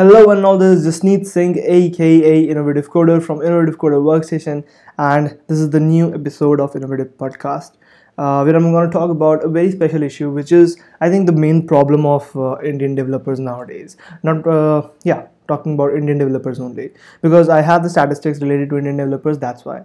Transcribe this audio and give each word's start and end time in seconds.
Hello 0.00 0.30
and 0.30 0.46
all, 0.46 0.56
this 0.56 0.78
is 0.78 0.86
Jasneet 0.86 1.26
Singh, 1.26 1.58
aka 1.58 2.44
Innovative 2.44 2.88
Coder 2.90 3.22
from 3.22 3.42
Innovative 3.42 3.76
Coder 3.76 4.00
Workstation, 4.02 4.64
and 4.96 5.38
this 5.46 5.58
is 5.58 5.68
the 5.68 5.78
new 5.78 6.14
episode 6.14 6.58
of 6.58 6.74
Innovative 6.74 7.08
Podcast, 7.18 7.72
uh, 8.16 8.42
where 8.42 8.56
I'm 8.56 8.72
going 8.72 8.88
to 8.88 8.90
talk 8.90 9.10
about 9.10 9.44
a 9.44 9.48
very 9.50 9.70
special 9.70 10.02
issue, 10.02 10.30
which 10.30 10.52
is, 10.52 10.80
I 11.02 11.10
think, 11.10 11.26
the 11.26 11.34
main 11.34 11.66
problem 11.66 12.06
of 12.06 12.34
uh, 12.34 12.56
Indian 12.64 12.94
developers 12.94 13.38
nowadays. 13.40 13.98
Not, 14.22 14.46
uh, 14.46 14.88
yeah, 15.04 15.26
talking 15.48 15.74
about 15.74 15.92
Indian 15.92 16.16
developers 16.16 16.60
only, 16.60 16.92
because 17.20 17.50
I 17.50 17.60
have 17.60 17.82
the 17.82 17.90
statistics 17.90 18.40
related 18.40 18.70
to 18.70 18.78
Indian 18.78 18.96
developers, 18.96 19.38
that's 19.38 19.66
why. 19.66 19.82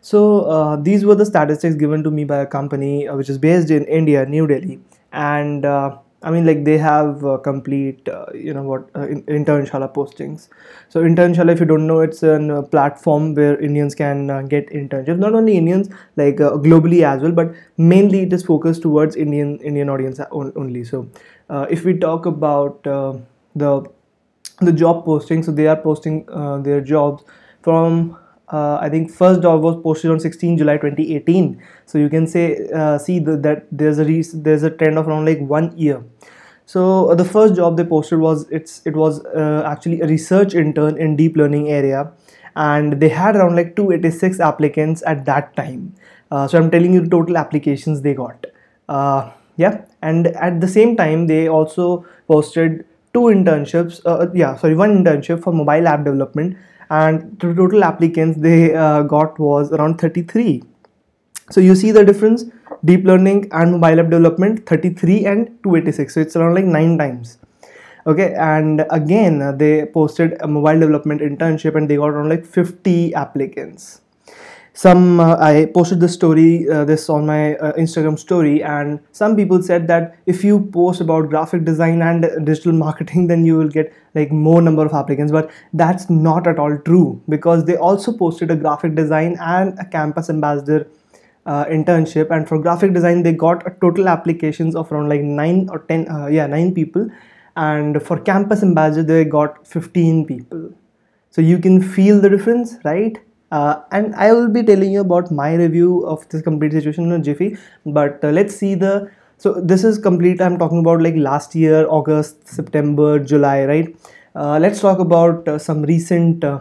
So, 0.00 0.42
uh, 0.42 0.76
these 0.76 1.04
were 1.04 1.16
the 1.16 1.26
statistics 1.26 1.74
given 1.74 2.04
to 2.04 2.12
me 2.12 2.22
by 2.22 2.36
a 2.36 2.46
company 2.46 3.08
uh, 3.08 3.16
which 3.16 3.28
is 3.28 3.36
based 3.36 3.72
in 3.72 3.84
India, 3.86 4.26
New 4.26 4.46
Delhi, 4.46 4.78
and 5.10 5.64
uh, 5.64 5.96
I 6.26 6.30
mean, 6.30 6.44
like 6.44 6.64
they 6.64 6.76
have 6.76 7.24
uh, 7.24 7.38
complete, 7.38 8.08
uh, 8.08 8.26
you 8.34 8.52
know, 8.52 8.62
what 8.64 8.90
uh, 8.96 9.06
in, 9.06 9.22
Internshala 9.22 9.94
postings. 9.94 10.48
So 10.88 11.02
Internshala, 11.02 11.52
if 11.52 11.60
you 11.60 11.66
don't 11.66 11.86
know, 11.86 12.00
it's 12.00 12.24
a 12.24 12.34
uh, 12.34 12.62
platform 12.62 13.34
where 13.34 13.56
Indians 13.60 13.94
can 13.94 14.28
uh, 14.28 14.42
get 14.42 14.68
internships. 14.70 15.18
Not 15.18 15.34
only 15.34 15.56
Indians, 15.56 15.88
like 16.16 16.40
uh, 16.40 16.50
globally 16.66 17.02
as 17.02 17.22
well, 17.22 17.30
but 17.30 17.54
mainly 17.76 18.22
it 18.22 18.32
is 18.32 18.42
focused 18.42 18.82
towards 18.82 19.14
Indian 19.14 19.58
Indian 19.60 19.88
audience 19.88 20.20
only. 20.32 20.82
So 20.82 21.08
if 21.70 21.84
we 21.84 21.96
talk 21.96 22.26
about 22.26 22.82
the 22.82 23.88
the 24.60 24.72
job 24.72 25.04
posting, 25.04 25.44
so 25.44 25.52
they 25.52 25.68
are 25.68 25.76
posting 25.76 26.24
their 26.64 26.80
jobs 26.80 27.22
from 27.62 28.16
uh, 28.48 28.78
I 28.80 28.88
think 28.88 29.10
first 29.10 29.42
job 29.42 29.62
was 29.62 29.82
posted 29.82 30.10
on 30.10 30.20
16 30.20 30.58
July 30.58 30.76
2018. 30.76 31.60
So 31.84 31.98
you 31.98 32.08
can 32.08 32.26
say 32.26 32.68
uh, 32.74 32.98
see 32.98 33.18
the, 33.18 33.36
that 33.38 33.66
there's 33.72 33.98
a 33.98 34.04
there's 34.38 34.62
a 34.62 34.70
trend 34.70 34.98
of 34.98 35.08
around 35.08 35.24
like 35.24 35.40
one 35.40 35.76
year. 35.76 36.04
So 36.64 37.10
uh, 37.10 37.14
the 37.14 37.24
first 37.24 37.56
job 37.56 37.76
they 37.76 37.84
posted 37.84 38.20
was 38.20 38.48
it's 38.50 38.82
it 38.86 38.94
was 38.94 39.24
uh, 39.26 39.62
actually 39.66 40.00
a 40.00 40.06
research 40.06 40.54
intern 40.54 40.96
in 40.98 41.16
deep 41.16 41.36
learning 41.36 41.68
area, 41.68 42.12
and 42.54 43.00
they 43.00 43.08
had 43.08 43.36
around 43.36 43.56
like 43.56 43.74
286 43.74 44.40
applicants 44.40 45.02
at 45.06 45.24
that 45.24 45.54
time. 45.56 45.94
Uh, 46.30 46.46
so 46.46 46.58
I'm 46.58 46.70
telling 46.70 46.92
you 46.92 47.06
total 47.08 47.36
applications 47.36 48.02
they 48.02 48.14
got. 48.14 48.46
Uh, 48.88 49.30
yeah, 49.56 49.84
and 50.02 50.28
at 50.28 50.60
the 50.60 50.68
same 50.68 50.96
time 50.96 51.26
they 51.26 51.48
also 51.48 52.06
posted 52.28 52.84
two 53.12 53.22
internships. 53.22 54.00
yeah, 54.34 54.56
sorry, 54.56 54.76
one 54.76 55.02
internship 55.02 55.42
for 55.42 55.52
mobile 55.52 55.88
app 55.88 56.04
development 56.04 56.56
and 56.90 57.38
the 57.40 57.54
total 57.54 57.84
applicants 57.84 58.38
they 58.40 58.74
uh, 58.74 59.02
got 59.02 59.38
was 59.38 59.72
around 59.72 59.98
33 59.98 60.62
so 61.50 61.60
you 61.60 61.76
see 61.76 61.92
the 61.92 62.04
difference? 62.04 62.44
Deep 62.84 63.04
learning 63.04 63.48
and 63.52 63.72
mobile 63.72 64.00
app 64.00 64.10
development 64.10 64.66
33 64.66 65.26
and 65.26 65.46
286 65.62 66.14
so 66.14 66.20
it's 66.20 66.36
around 66.36 66.54
like 66.54 66.64
9 66.64 66.98
times. 66.98 67.38
Okay 68.06 68.34
and 68.34 68.84
again 68.90 69.42
uh, 69.42 69.52
they 69.52 69.86
posted 69.86 70.36
a 70.40 70.48
mobile 70.48 70.78
development 70.78 71.20
internship 71.20 71.76
and 71.76 71.88
they 71.88 71.96
got 71.96 72.10
around 72.10 72.28
like 72.28 72.44
50 72.44 73.14
applicants 73.14 74.00
some 74.84 75.20
uh, 75.20 75.36
i 75.40 75.66
posted 75.74 76.00
this 76.00 76.14
story 76.14 76.68
uh, 76.68 76.84
this 76.84 77.08
on 77.08 77.26
my 77.26 77.56
uh, 77.56 77.72
instagram 77.84 78.18
story 78.18 78.62
and 78.62 79.00
some 79.12 79.34
people 79.34 79.62
said 79.62 79.86
that 79.88 80.16
if 80.26 80.44
you 80.44 80.60
post 80.78 81.00
about 81.00 81.30
graphic 81.30 81.64
design 81.64 82.02
and 82.02 82.26
digital 82.44 82.72
marketing 82.72 83.26
then 83.26 83.46
you 83.46 83.56
will 83.56 83.72
get 83.78 83.92
like 84.16 84.32
more 84.32 84.60
number 84.62 84.84
of 84.84 84.94
applicants. 84.94 85.30
But 85.30 85.50
that's 85.72 86.10
not 86.10 86.48
at 86.48 86.58
all 86.58 86.76
true 86.78 87.22
because 87.28 87.64
they 87.66 87.76
also 87.76 88.16
posted 88.16 88.50
a 88.50 88.56
graphic 88.56 88.94
design 88.94 89.36
and 89.40 89.78
a 89.78 89.84
campus 89.84 90.30
ambassador 90.30 90.88
uh, 91.44 91.64
internship. 91.66 92.30
And 92.30 92.48
for 92.48 92.58
graphic 92.58 92.94
design 92.94 93.22
they 93.22 93.32
got 93.32 93.66
a 93.66 93.74
total 93.80 94.08
applications 94.08 94.74
of 94.74 94.90
around 94.90 95.08
like 95.08 95.20
9 95.20 95.68
or 95.70 95.80
10 95.80 96.10
uh, 96.10 96.26
yeah 96.38 96.46
9 96.46 96.74
people. 96.74 97.08
And 97.56 98.02
for 98.02 98.18
campus 98.18 98.62
ambassador 98.62 99.02
they 99.02 99.24
got 99.24 99.66
15 99.66 100.26
people. 100.26 100.70
So 101.30 101.42
you 101.42 101.58
can 101.58 101.82
feel 101.82 102.20
the 102.20 102.30
difference 102.30 102.76
right 102.84 103.18
uh, 103.52 103.80
and 103.92 104.14
I 104.14 104.32
will 104.32 104.48
be 104.48 104.62
telling 104.62 104.90
you 104.92 105.00
about 105.00 105.30
my 105.30 105.54
review 105.54 106.04
of 106.06 106.28
this 106.30 106.42
complete 106.42 106.72
situation 106.72 107.12
in 107.12 107.22
Jiffy. 107.22 107.56
But 107.84 108.24
uh, 108.24 108.30
let's 108.30 108.56
see 108.56 108.74
the 108.74 109.10
so 109.38 109.60
this 109.60 109.84
is 109.84 109.98
complete. 109.98 110.40
I'm 110.40 110.58
talking 110.58 110.80
about 110.80 111.02
like 111.02 111.14
last 111.14 111.54
year, 111.54 111.86
August, 111.88 112.48
September, 112.48 113.18
July, 113.18 113.64
right? 113.66 113.96
Uh, 114.34 114.58
let's 114.58 114.80
talk 114.80 114.98
about 114.98 115.46
uh, 115.46 115.58
some 115.58 115.82
recent 115.82 116.42
uh, 116.42 116.60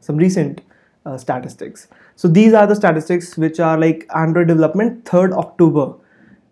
some 0.00 0.16
recent 0.16 0.60
uh, 1.06 1.16
statistics. 1.16 1.88
So 2.16 2.28
these 2.28 2.52
are 2.52 2.66
the 2.66 2.76
statistics 2.76 3.36
which 3.36 3.58
are 3.58 3.78
like 3.78 4.06
Android 4.14 4.48
development 4.48 5.04
3rd 5.04 5.32
October, 5.32 5.94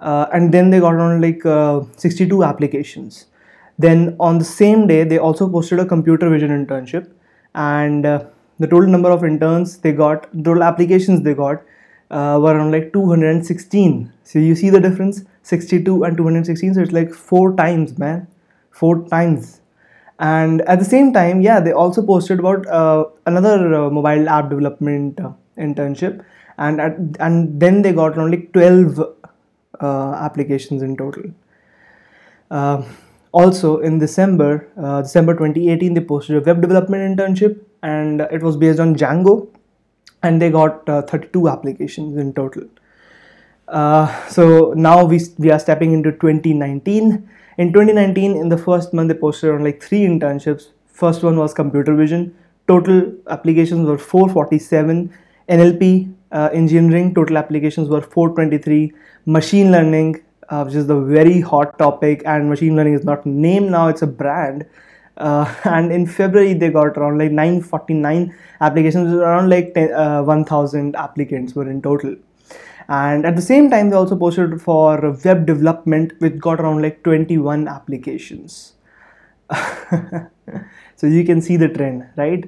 and 0.00 0.52
then 0.52 0.70
they 0.70 0.80
got 0.80 0.96
on 0.96 1.20
like 1.20 1.42
62 1.96 2.42
applications. 2.42 3.26
Then 3.78 4.16
on 4.18 4.38
the 4.38 4.44
same 4.44 4.86
day, 4.86 5.04
they 5.04 5.18
also 5.18 5.48
posted 5.48 5.78
a 5.78 5.86
computer 5.86 6.28
vision 6.28 6.50
internship 6.50 7.10
and 7.54 8.04
the 8.60 8.66
total 8.66 8.88
number 8.88 9.10
of 9.10 9.24
interns 9.24 9.78
they 9.78 9.92
got, 9.92 10.30
total 10.44 10.62
applications 10.62 11.22
they 11.22 11.34
got 11.34 11.62
uh, 12.10 12.38
were 12.42 12.54
around 12.54 12.72
like 12.72 12.92
216. 12.92 14.12
So 14.24 14.38
you 14.38 14.54
see 14.54 14.70
the 14.70 14.80
difference 14.80 15.24
62 15.42 16.04
and 16.04 16.16
216. 16.16 16.74
So 16.74 16.80
it's 16.82 16.92
like 16.92 17.12
four 17.12 17.56
times, 17.56 17.98
man, 17.98 18.28
four 18.70 19.08
times. 19.08 19.60
And 20.18 20.60
at 20.62 20.78
the 20.78 20.84
same 20.84 21.12
time, 21.14 21.40
yeah, 21.40 21.60
they 21.60 21.72
also 21.72 22.04
posted 22.04 22.40
about 22.40 22.66
uh, 22.66 23.04
another 23.24 23.74
uh, 23.74 23.90
mobile 23.90 24.28
app 24.28 24.50
development 24.50 25.18
uh, 25.18 25.32
internship, 25.56 26.22
and 26.58 26.78
at, 26.78 26.98
and 27.20 27.58
then 27.58 27.80
they 27.80 27.94
got 27.94 28.18
only 28.18 28.48
12 28.52 29.00
uh, 29.80 30.12
applications 30.12 30.82
in 30.82 30.94
total. 30.98 31.22
Uh, 32.50 32.82
also 33.32 33.78
in 33.78 33.98
December, 33.98 34.68
December 35.02 35.32
2018, 35.32 35.94
they 35.94 36.00
posted 36.02 36.36
a 36.36 36.40
web 36.40 36.60
development 36.60 37.16
internship 37.16 37.58
and 37.82 38.20
it 38.20 38.42
was 38.42 38.56
based 38.56 38.80
on 38.80 38.94
Django, 38.94 39.48
and 40.22 40.40
they 40.40 40.50
got 40.50 40.88
uh, 40.88 41.02
32 41.02 41.48
applications 41.48 42.16
in 42.16 42.32
total. 42.32 42.64
Uh, 43.68 44.28
so 44.28 44.72
now 44.76 45.04
we, 45.04 45.20
we 45.38 45.50
are 45.50 45.58
stepping 45.58 45.92
into 45.92 46.10
2019. 46.10 47.28
In 47.58 47.72
2019, 47.72 48.36
in 48.36 48.48
the 48.48 48.58
first 48.58 48.92
month, 48.92 49.08
they 49.08 49.14
posted 49.14 49.50
on 49.50 49.64
like 49.64 49.82
three 49.82 50.00
internships. 50.00 50.68
First 50.86 51.22
one 51.22 51.36
was 51.36 51.54
computer 51.54 51.94
vision. 51.94 52.34
Total 52.66 53.12
applications 53.28 53.86
were 53.86 53.98
447. 53.98 55.12
NLP 55.48 56.12
uh, 56.32 56.48
engineering 56.52 57.14
total 57.14 57.38
applications 57.38 57.88
were 57.88 58.00
423. 58.00 58.92
Machine 59.26 59.70
learning, 59.70 60.22
uh, 60.48 60.64
which 60.64 60.74
is 60.74 60.86
the 60.86 61.00
very 61.00 61.40
hot 61.40 61.78
topic, 61.78 62.22
and 62.24 62.48
machine 62.48 62.76
learning 62.76 62.94
is 62.94 63.04
not 63.04 63.24
named 63.26 63.70
now; 63.70 63.88
it's 63.88 64.02
a 64.02 64.06
brand 64.06 64.66
uh, 65.16 65.54
and 65.64 65.92
in 65.92 66.06
February 66.06 66.54
they 66.54 66.70
got 66.70 66.96
around 66.96 67.18
like 67.18 67.30
949 67.32 68.34
applications. 68.60 69.12
Around 69.12 69.50
like 69.50 69.74
10, 69.74 69.92
uh, 69.92 70.22
1000 70.22 70.96
applicants 70.96 71.54
were 71.54 71.70
in 71.70 71.82
total. 71.82 72.16
And 72.88 73.24
at 73.24 73.36
the 73.36 73.42
same 73.42 73.70
time 73.70 73.90
they 73.90 73.96
also 73.96 74.16
posted 74.16 74.60
for 74.60 75.16
web 75.24 75.46
development 75.46 76.12
which 76.18 76.38
got 76.38 76.60
around 76.60 76.82
like 76.82 77.02
21 77.04 77.68
applications. 77.68 78.74
So 81.00 81.06
you 81.06 81.24
can 81.24 81.40
see 81.40 81.56
the 81.56 81.68
trend 81.68 82.06
right? 82.16 82.44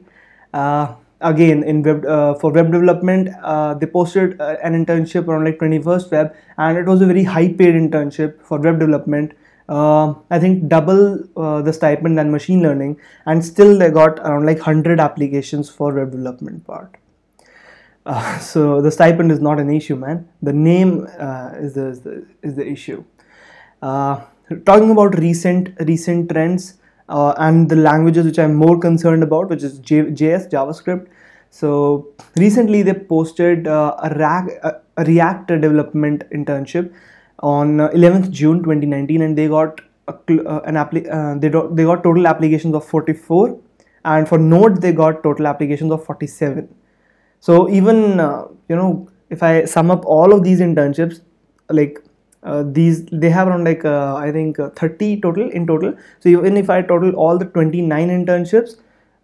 Uh, 0.53 0.95
again 1.23 1.63
in 1.63 1.83
web 1.83 2.05
uh, 2.05 2.35
for 2.35 2.53
web 2.53 2.71
development 2.71 3.29
uh, 3.43 3.73
they 3.75 3.87
posted 3.87 4.39
uh, 4.41 4.57
an 4.63 4.75
internship 4.75 5.27
around 5.27 5.45
like 5.45 5.59
21st 5.59 6.11
web 6.11 6.35
and 6.59 6.77
it 6.77 6.85
was 6.85 7.01
a 7.01 7.07
very 7.07 7.25
high 7.25 7.49
paid 7.49 7.75
internship 7.75 8.43
for 8.43 8.59
web 8.59 8.79
development 8.79 9.33
uh, 9.73 10.15
I 10.31 10.39
think 10.39 10.69
double 10.69 11.03
uh, 11.37 11.63
the 11.63 11.73
stipend 11.73 12.19
than 12.19 12.31
machine 12.31 12.63
learning, 12.63 12.99
and 13.27 13.45
still 13.45 13.79
they 13.79 13.91
got 13.91 14.19
around 14.19 14.45
like 14.45 14.59
100 14.59 15.01
applications 15.01 15.71
for 15.71 15.95
web 15.95 16.11
development 16.11 16.67
part. 16.67 16.99
Uh, 18.05 18.39
so 18.53 18.83
the 18.83 18.91
stipend 18.91 19.33
is 19.33 19.41
not 19.41 19.59
an 19.59 19.71
issue, 19.73 19.97
man. 19.97 20.29
The 20.43 20.53
name 20.53 21.09
uh, 21.19 21.53
is, 21.55 21.75
the, 21.75 21.87
is, 21.87 22.01
the, 22.01 22.27
is 22.43 22.55
the 22.57 22.67
issue. 22.67 23.05
Uh, 23.81 24.21
talking 24.67 24.91
about 24.91 25.19
recent 25.19 25.71
recent 25.81 26.29
trends 26.31 26.75
uh, 27.09 27.33
and 27.39 27.69
the 27.69 27.77
languages 27.77 28.27
which 28.27 28.39
I'm 28.39 28.55
more 28.55 28.79
concerned 28.79 29.23
about, 29.23 29.49
which 29.49 29.63
is 29.63 29.79
J- 29.79 30.11
JS 30.21 30.51
JavaScript. 30.51 31.07
So 31.49 32.09
recently 32.37 32.83
they 32.83 32.95
posted 32.95 33.67
a, 33.67 33.81
a 34.97 35.05
React 35.05 35.49
development 35.49 36.25
internship 36.31 36.93
on 37.43 37.81
11th 37.81 38.27
uh, 38.27 38.31
June 38.31 38.63
2019, 38.63 39.23
and 39.23 39.37
they 39.37 39.49
got 39.49 39.81
uh, 40.09 40.61
an 40.61 40.75
appli- 40.75 41.09
uh, 41.11 41.39
they, 41.39 41.49
do- 41.49 41.71
they 41.73 41.85
got 41.85 42.03
total 42.03 42.27
applications 42.27 42.75
of 42.75 42.85
44, 42.85 43.59
and 44.05 44.29
for 44.29 44.39
Node 44.39 44.81
they 44.81 44.93
got 44.93 45.23
total 45.23 45.47
applications 45.47 45.93
of 45.93 46.05
47. 46.05 46.69
So 47.41 47.69
even 47.69 48.21
uh, 48.21 48.47
you 48.69 48.77
know 48.77 49.09
if 49.31 49.43
I 49.43 49.65
sum 49.65 49.91
up 49.91 50.05
all 50.05 50.33
of 50.33 50.45
these 50.45 50.61
internships, 50.61 51.21
like 51.71 51.99
uh, 52.43 52.65
these 52.67 53.05
they 53.07 53.31
have 53.31 53.49
around 53.49 53.65
like 53.65 53.85
uh, 53.85 54.15
I 54.17 54.31
think 54.33 54.59
30 54.77 55.21
total 55.21 55.51
in 55.51 55.67
total. 55.67 55.95
So 56.21 56.29
even 56.29 56.57
if 56.57 56.71
I 56.71 56.83
total 56.83 57.13
all 57.15 57.39
the 57.39 57.47
29 57.47 58.09
internships, 58.09 58.77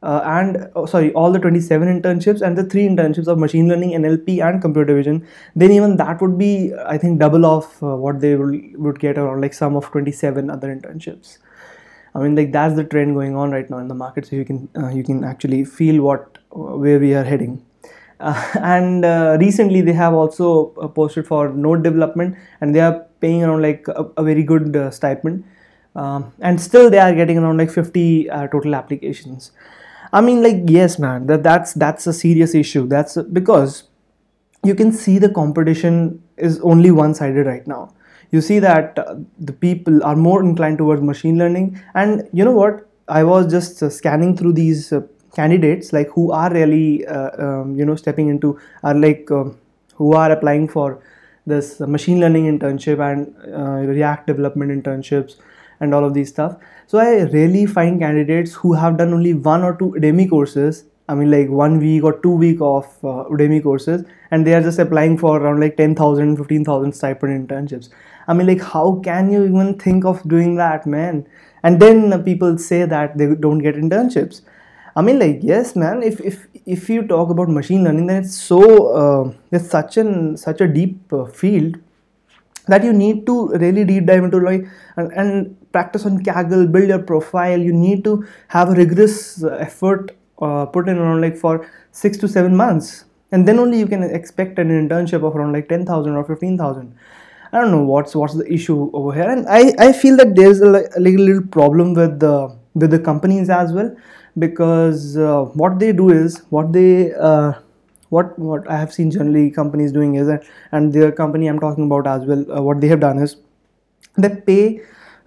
uh, 0.02 0.20
and 0.24 0.70
oh, 0.76 0.86
sorry 0.86 1.12
all 1.12 1.32
the 1.32 1.38
27 1.38 1.88
internships 1.88 2.40
and 2.40 2.56
the 2.56 2.64
three 2.64 2.86
internships 2.88 3.26
of 3.26 3.38
machine 3.38 3.68
learning 3.68 3.90
nlp 4.00 4.40
and 4.48 4.62
computer 4.62 4.94
vision 4.94 5.26
then 5.56 5.72
even 5.72 5.96
that 5.96 6.20
would 6.20 6.38
be 6.38 6.72
i 6.86 6.96
think 6.96 7.18
double 7.18 7.44
of 7.44 7.64
uh, 7.82 7.96
what 7.96 8.20
they 8.20 8.36
will, 8.36 8.58
would 8.74 8.98
get 9.00 9.18
around 9.18 9.40
like 9.40 9.54
some 9.54 9.76
of 9.76 9.90
27 9.90 10.50
other 10.50 10.74
internships 10.74 11.38
I 12.14 12.20
mean, 12.20 12.34
like 12.34 12.52
that's 12.52 12.74
the 12.74 12.84
trend 12.84 13.14
going 13.14 13.36
on 13.36 13.50
right 13.50 13.68
now 13.68 13.78
in 13.78 13.88
the 13.88 13.94
market. 13.94 14.26
So 14.26 14.36
you 14.36 14.44
can 14.44 14.68
uh, 14.76 14.88
you 14.88 15.04
can 15.04 15.24
actually 15.24 15.64
feel 15.64 16.02
what 16.02 16.38
where 16.50 16.98
we 16.98 17.14
are 17.14 17.24
heading. 17.24 17.64
Uh, 18.20 18.50
and 18.60 19.04
uh, 19.04 19.36
recently 19.40 19.80
they 19.80 19.92
have 19.92 20.14
also 20.14 20.74
uh, 20.80 20.88
posted 20.88 21.26
for 21.26 21.50
node 21.50 21.82
development, 21.82 22.36
and 22.60 22.74
they 22.74 22.80
are 22.80 23.06
paying 23.20 23.44
around 23.44 23.62
like 23.62 23.86
a, 23.88 24.06
a 24.16 24.22
very 24.22 24.42
good 24.42 24.74
uh, 24.76 24.90
stipend. 24.90 25.44
Um, 25.94 26.32
and 26.40 26.60
still 26.60 26.90
they 26.90 26.98
are 26.98 27.14
getting 27.14 27.38
around 27.38 27.56
like 27.58 27.70
50 27.70 28.30
uh, 28.30 28.46
total 28.48 28.74
applications. 28.74 29.52
I 30.12 30.20
mean, 30.20 30.42
like 30.42 30.62
yes, 30.66 30.98
man, 30.98 31.26
that 31.26 31.42
that's 31.42 31.72
that's 31.74 32.06
a 32.06 32.12
serious 32.12 32.54
issue. 32.54 32.86
That's 32.86 33.16
because 33.22 33.84
you 34.64 34.74
can 34.74 34.92
see 34.92 35.18
the 35.18 35.28
competition 35.28 36.22
is 36.36 36.60
only 36.60 36.90
one 36.90 37.14
sided 37.14 37.46
right 37.46 37.66
now. 37.66 37.94
You 38.30 38.40
see 38.40 38.58
that 38.58 38.98
uh, 38.98 39.16
the 39.38 39.52
people 39.52 40.02
are 40.04 40.16
more 40.16 40.42
inclined 40.42 40.78
towards 40.78 41.02
machine 41.02 41.38
learning. 41.38 41.80
And 41.94 42.28
you 42.32 42.44
know 42.44 42.52
what? 42.52 42.86
I 43.08 43.24
was 43.24 43.50
just 43.50 43.82
uh, 43.82 43.88
scanning 43.90 44.36
through 44.36 44.52
these 44.54 44.92
uh, 44.92 45.00
candidates 45.34 45.92
like 45.92 46.08
who 46.10 46.32
are 46.32 46.52
really 46.52 47.06
uh, 47.06 47.30
um, 47.46 47.76
you 47.76 47.84
know 47.84 47.96
stepping 47.96 48.28
into 48.28 48.58
are 48.82 48.94
like 48.94 49.30
um, 49.30 49.56
who 49.94 50.12
are 50.14 50.30
applying 50.32 50.68
for 50.68 51.00
this 51.46 51.80
machine 51.80 52.20
learning 52.20 52.46
internship 52.58 52.98
and 53.00 53.34
uh, 53.54 53.86
react 53.90 54.26
development 54.26 54.70
internships 54.70 55.36
and 55.80 55.94
all 55.94 56.04
of 56.04 56.14
these 56.14 56.28
stuff 56.28 56.56
so 56.86 56.98
i 56.98 57.22
really 57.38 57.64
find 57.66 58.00
candidates 58.00 58.54
who 58.54 58.72
have 58.72 58.96
done 58.98 59.12
only 59.12 59.34
one 59.34 59.62
or 59.62 59.76
two 59.76 59.94
udemy 59.98 60.28
courses 60.28 60.84
I 61.08 61.14
mean, 61.14 61.30
like 61.30 61.48
one 61.48 61.78
week 61.78 62.04
or 62.04 62.20
two 62.20 62.32
week 62.32 62.58
of 62.60 62.84
uh, 63.02 63.24
Udemy 63.30 63.62
courses, 63.62 64.04
and 64.30 64.46
they 64.46 64.54
are 64.54 64.60
just 64.60 64.78
applying 64.78 65.16
for 65.16 65.40
around 65.40 65.58
like 65.58 65.76
10,000, 65.76 66.36
15,000 66.36 66.92
stipend 66.92 67.48
internships. 67.48 67.88
I 68.26 68.34
mean, 68.34 68.46
like, 68.46 68.60
how 68.60 69.00
can 69.02 69.32
you 69.32 69.44
even 69.44 69.78
think 69.78 70.04
of 70.04 70.22
doing 70.28 70.56
that, 70.56 70.86
man? 70.86 71.26
And 71.62 71.80
then 71.80 72.12
uh, 72.12 72.18
people 72.18 72.58
say 72.58 72.84
that 72.84 73.16
they 73.16 73.34
don't 73.34 73.60
get 73.60 73.74
internships. 73.74 74.42
I 74.94 75.00
mean, 75.00 75.18
like, 75.18 75.38
yes, 75.42 75.74
man. 75.74 76.02
If 76.02 76.20
if 76.20 76.46
if 76.66 76.90
you 76.90 77.06
talk 77.06 77.30
about 77.30 77.48
machine 77.48 77.84
learning, 77.84 78.06
then 78.08 78.24
it's 78.24 78.36
so 78.36 78.60
uh, 79.02 79.32
it's 79.50 79.70
such 79.70 79.96
an 79.96 80.36
such 80.36 80.60
a 80.60 80.68
deep 80.68 81.12
uh, 81.12 81.24
field 81.24 81.78
that 82.68 82.84
you 82.84 82.92
need 82.92 83.26
to 83.26 83.48
really 83.48 83.84
deep 83.84 84.06
dive 84.06 84.24
into 84.24 84.38
like 84.38 84.66
and, 84.96 85.12
and 85.12 85.72
practice 85.72 86.06
on 86.06 86.22
Kaggle, 86.22 86.70
build 86.70 86.88
your 86.88 86.98
profile. 86.98 87.58
You 87.58 87.72
need 87.72 88.04
to 88.04 88.26
have 88.48 88.70
a 88.70 88.74
rigorous 88.74 89.42
uh, 89.42 89.48
effort 89.56 90.16
uh, 90.40 90.66
put 90.66 90.88
in 90.88 90.98
around 90.98 91.20
like 91.20 91.36
for 91.36 91.68
six 91.92 92.16
to 92.18 92.28
seven 92.28 92.56
months. 92.56 93.04
And 93.32 93.46
then 93.46 93.58
only 93.58 93.78
you 93.78 93.86
can 93.86 94.02
expect 94.02 94.58
an 94.58 94.68
internship 94.68 95.26
of 95.26 95.36
around 95.36 95.52
like 95.52 95.68
10000 95.68 96.16
or 96.16 96.24
15000 96.24 96.94
i 97.52 97.58
don't 97.58 97.70
know 97.70 97.82
what's 97.82 98.14
what's 98.14 98.34
the 98.34 98.50
issue 98.52 98.90
over 98.92 99.12
here. 99.12 99.28
And 99.28 99.48
i 99.48 99.72
i 99.78 99.92
feel 99.92 100.16
that 100.16 100.34
there's 100.36 100.60
a, 100.60 100.70
little 100.98 101.42
problem 101.58 101.94
with 101.94 102.20
the 102.20 102.54
with 102.74 102.90
the 102.90 102.98
companies 102.98 103.50
as 103.50 103.72
well 103.72 103.94
because 104.38 105.16
uh, 105.16 105.44
what 105.62 105.78
they 105.78 105.92
do 105.92 106.10
is 106.10 106.42
what 106.50 106.72
they 106.72 107.12
uh, 107.14 107.52
what 108.10 108.38
what 108.38 108.68
i 108.70 108.76
have 108.76 108.92
seen 108.92 109.10
generally 109.10 109.50
companies 109.50 109.92
doing 109.92 110.14
is 110.14 110.26
that 110.26 110.44
and 110.72 110.92
the 110.92 111.10
company 111.12 111.46
i'm 111.46 111.58
talking 111.58 111.84
about 111.84 112.06
as 112.06 112.24
well 112.24 112.44
uh, 112.52 112.62
what 112.62 112.80
they 112.80 112.88
have 112.88 113.00
done 113.00 113.18
is 113.18 113.36
they 114.16 114.28
pay 114.28 114.80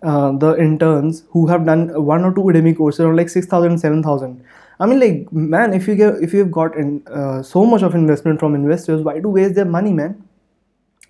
uh, 0.04 0.32
the 0.32 0.56
interns 0.58 1.24
who 1.30 1.46
have 1.48 1.66
done 1.66 1.90
one 2.04 2.26
or 2.26 2.34
two 2.34 2.42
Udemy 2.42 2.76
courses 2.76 3.02
around 3.02 3.18
like 3.18 3.30
6000 3.30 3.78
7000 3.78 4.44
I 4.80 4.88
mean, 4.88 5.00
like, 5.00 5.32
man, 5.32 5.76
if 5.76 5.88
you 5.88 5.94
get 5.96 6.16
if 6.24 6.34
you've 6.34 6.50
got 6.52 6.76
in, 6.76 7.04
uh, 7.08 7.44
so 7.44 7.66
much 7.68 7.84
of 7.84 7.94
investment 7.94 8.40
from 8.40 8.56
investors, 8.56 9.04
why 9.04 9.20
do 9.20 9.30
waste 9.30 9.54
their 9.54 9.66
money, 9.66 9.94
man? 9.94 10.24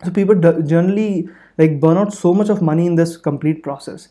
So 0.03 0.11
people 0.11 0.35
generally 0.35 1.29
like 1.57 1.79
burn 1.79 1.95
out 1.95 2.13
so 2.13 2.33
much 2.33 2.49
of 2.49 2.61
money 2.61 2.85
in 2.85 2.95
this 2.95 3.15
complete 3.15 3.63
process. 3.63 4.09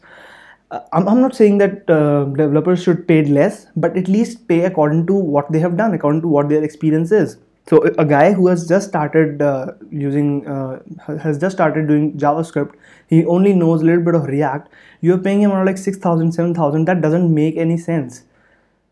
Uh, 0.70 0.80
I'm, 0.94 1.06
I'm 1.06 1.20
not 1.20 1.34
saying 1.34 1.58
that 1.58 1.90
uh, 1.90 2.24
developers 2.24 2.82
should 2.82 3.06
pay 3.06 3.22
less, 3.24 3.66
but 3.76 3.98
at 3.98 4.08
least 4.08 4.48
pay 4.48 4.64
according 4.64 5.06
to 5.08 5.12
what 5.12 5.52
they 5.52 5.58
have 5.58 5.76
done, 5.76 5.92
according 5.92 6.22
to 6.22 6.28
what 6.28 6.48
their 6.48 6.64
experience 6.64 7.12
is. 7.12 7.36
So 7.68 7.82
a 7.98 8.04
guy 8.04 8.32
who 8.32 8.48
has 8.48 8.66
just 8.66 8.88
started 8.88 9.40
uh, 9.42 9.72
using, 9.90 10.46
uh, 10.46 10.80
has 11.18 11.38
just 11.38 11.56
started 11.56 11.86
doing 11.86 12.18
JavaScript, 12.18 12.74
he 13.06 13.24
only 13.24 13.52
knows 13.52 13.82
a 13.82 13.84
little 13.84 14.02
bit 14.04 14.14
of 14.14 14.24
React. 14.24 14.68
You're 15.00 15.18
paying 15.18 15.42
him 15.42 15.52
around 15.52 15.66
like 15.66 15.78
6,000, 15.78 16.32
7,000. 16.32 16.84
That 16.86 17.00
doesn't 17.00 17.32
make 17.32 17.56
any 17.56 17.76
sense 17.76 18.24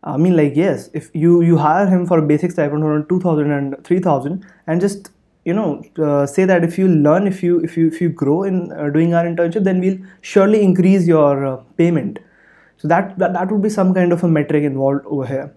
I 0.03 0.17
mean, 0.17 0.35
like, 0.37 0.55
yes, 0.55 0.89
if 0.93 1.09
you, 1.13 1.41
you 1.41 1.57
hire 1.57 1.85
him 1.87 2.05
for 2.05 2.19
a 2.19 2.21
basic 2.21 2.51
stipend 2.51 2.83
around 2.83 3.09
2000 3.09 3.51
and 3.51 3.83
3000 3.85 4.45
and 4.67 4.79
just, 4.79 5.09
you 5.43 5.53
know, 5.53 5.83
uh, 5.97 6.25
say 6.25 6.45
that 6.45 6.63
if 6.63 6.77
you 6.77 6.87
learn, 6.87 7.27
if 7.27 7.43
you, 7.43 7.59
if 7.59 7.75
you, 7.75 7.87
if 7.87 7.99
you 7.99 8.09
grow 8.09 8.43
in 8.43 8.71
uh, 8.71 8.89
doing 8.89 9.13
our 9.13 9.25
internship, 9.25 9.63
then 9.65 9.81
we'll 9.81 9.97
surely 10.21 10.61
increase 10.63 11.05
your 11.05 11.45
uh, 11.45 11.57
payment. 11.77 12.19
So 12.77 12.87
that, 12.87 13.17
that, 13.19 13.33
that 13.33 13.51
would 13.51 13.61
be 13.61 13.69
some 13.69 13.93
kind 13.93 14.13
of 14.13 14.23
a 14.23 14.27
metric 14.27 14.63
involved 14.63 15.05
over 15.05 15.25
here. 15.25 15.53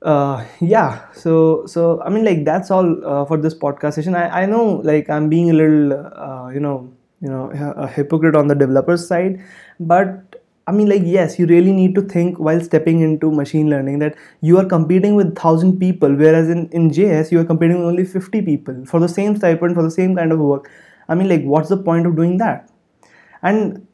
Uh, 0.00 0.46
yeah, 0.60 1.10
so, 1.12 1.66
so, 1.66 2.00
I 2.02 2.08
mean, 2.08 2.24
like, 2.24 2.44
that's 2.44 2.70
all 2.70 3.04
uh, 3.04 3.24
for 3.24 3.36
this 3.36 3.54
podcast 3.54 3.94
session. 3.94 4.14
I, 4.14 4.42
I 4.42 4.46
know, 4.46 4.80
like, 4.84 5.10
I'm 5.10 5.28
being 5.28 5.50
a 5.50 5.52
little, 5.52 5.92
uh, 5.92 6.50
you 6.50 6.60
know, 6.60 6.92
you 7.20 7.28
know, 7.28 7.50
a 7.76 7.88
hypocrite 7.88 8.36
on 8.36 8.46
the 8.46 8.54
developer 8.54 8.96
side, 8.96 9.42
but 9.80 10.36
I 10.68 10.72
mean, 10.72 10.88
like, 10.88 11.02
yes, 11.04 11.36
you 11.38 11.46
really 11.46 11.72
need 11.72 11.96
to 11.96 12.02
think 12.02 12.38
while 12.38 12.60
stepping 12.60 13.00
into 13.00 13.32
machine 13.32 13.68
learning 13.70 13.98
that 13.98 14.14
you 14.40 14.56
are 14.58 14.64
competing 14.64 15.16
with 15.16 15.28
1,000 15.28 15.80
people, 15.80 16.14
whereas 16.14 16.48
in, 16.48 16.68
in 16.68 16.90
JS, 16.90 17.32
you 17.32 17.40
are 17.40 17.44
competing 17.44 17.78
with 17.78 17.86
only 17.88 18.04
50 18.04 18.40
people 18.42 18.84
for 18.86 19.00
the 19.00 19.08
same 19.08 19.36
stipend, 19.36 19.74
for 19.74 19.82
the 19.82 19.90
same 19.90 20.14
kind 20.14 20.30
of 20.30 20.38
work. 20.38 20.70
I 21.08 21.16
mean, 21.16 21.28
like, 21.28 21.42
what's 21.42 21.70
the 21.70 21.76
point 21.76 22.06
of 22.06 22.14
doing 22.14 22.36
that? 22.38 22.70
And 23.42 23.87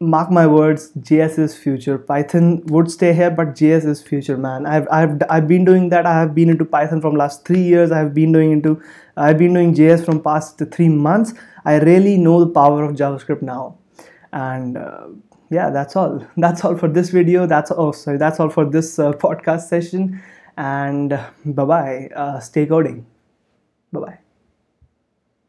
mark 0.00 0.30
my 0.30 0.46
words, 0.46 0.90
JS 0.92 1.38
is 1.38 1.56
future. 1.56 1.98
Python 1.98 2.62
would 2.66 2.90
stay 2.90 3.12
here, 3.12 3.30
but 3.30 3.54
JS 3.54 3.86
is 3.86 4.02
future, 4.02 4.36
man. 4.36 4.66
I've, 4.66 4.86
I've, 4.90 5.22
I've 5.30 5.48
been 5.48 5.64
doing 5.64 5.88
that. 5.90 6.06
I 6.06 6.18
have 6.20 6.34
been 6.34 6.50
into 6.50 6.64
Python 6.64 7.00
from 7.00 7.14
last 7.16 7.46
three 7.46 7.62
years. 7.62 7.90
I 7.90 7.98
have 7.98 8.14
been 8.14 8.32
doing 8.32 8.52
into, 8.52 8.82
I've 9.16 9.38
been 9.38 9.54
doing 9.54 9.74
JS 9.74 10.04
from 10.04 10.22
past 10.22 10.60
three 10.72 10.88
months. 10.88 11.34
I 11.64 11.78
really 11.78 12.16
know 12.18 12.44
the 12.44 12.50
power 12.50 12.84
of 12.84 12.96
JavaScript 12.96 13.42
now. 13.42 13.78
And 14.32 14.76
uh, 14.76 15.06
yeah 15.50 15.70
that's 15.70 15.96
all 15.96 16.24
that's 16.36 16.64
all 16.64 16.76
for 16.76 16.88
this 16.88 17.10
video 17.10 17.46
that's 17.46 17.70
oh 17.76 17.92
sorry 17.92 18.18
that's 18.18 18.40
all 18.40 18.50
for 18.50 18.64
this 18.64 18.98
uh, 18.98 19.12
podcast 19.24 19.68
session 19.68 20.22
and 20.56 21.10
bye 21.44 21.64
bye 21.64 22.08
uh, 22.14 22.40
stay 22.40 22.66
coding 22.66 23.06
bye 23.92 24.00
bye 24.00 24.25